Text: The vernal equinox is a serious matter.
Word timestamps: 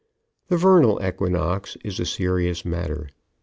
The 0.47 0.57
vernal 0.57 0.99
equinox 1.07 1.77
is 1.83 1.99
a 1.99 2.07
serious 2.07 2.65
matter. 2.65 3.09